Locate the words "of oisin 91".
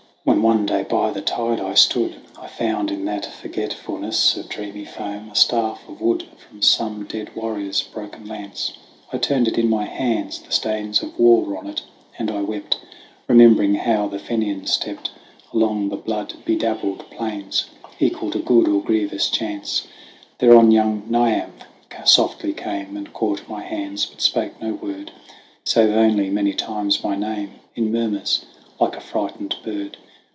25.77-25.97